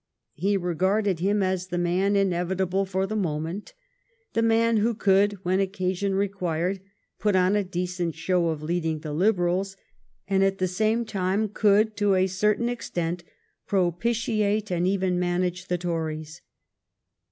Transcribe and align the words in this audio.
He 0.33 0.57
regarded 0.57 1.19
him 1.19 1.43
as 1.43 1.67
the 1.67 1.77
man 1.77 2.15
inevita 2.15 2.67
ble 2.67 2.85
for 2.87 3.05
the 3.05 3.15
moment, 3.15 3.75
the 4.33 4.41
man 4.41 4.77
who 4.77 4.95
could, 4.95 5.33
when 5.43 5.59
occasion 5.59 6.15
required, 6.15 6.81
put 7.19 7.35
on 7.35 7.55
a 7.55 7.63
decent 7.63 8.15
show 8.15 8.47
of 8.49 8.63
lead 8.63 8.83
ing 8.83 9.01
the 9.01 9.13
Liberals, 9.13 9.77
and 10.27 10.43
at 10.43 10.57
the 10.57 10.67
same 10.67 11.05
time 11.05 11.49
could 11.49 11.95
to 11.97 12.15
a 12.15 12.25
certain 12.25 12.67
extent 12.67 13.23
propitiate 13.67 14.71
and 14.71 14.87
even 14.87 15.19
manage 15.19 15.67
the 15.67 15.77
Tories. 15.77 16.41